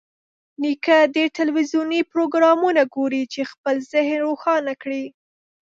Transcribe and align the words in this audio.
نیکه 0.61 0.97
ډېر 1.15 1.29
تلویزیوني 1.39 2.01
پروګرامونه 2.11 2.81
ګوري 2.95 3.23
چې 3.33 3.41
خپل 3.51 3.75
ذهن 3.91 4.11
روښانه 4.27 4.73
کړي. 4.81 5.03